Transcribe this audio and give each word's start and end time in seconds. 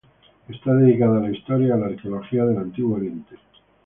Está 0.49 0.73
dedicada 0.73 1.19
a 1.19 1.21
la 1.21 1.29
historia 1.31 1.75
y 1.75 1.79
la 1.79 1.85
arqueología 1.85 2.43
del 2.45 2.57
antiguo 2.57 2.95
Oriente. 2.97 3.35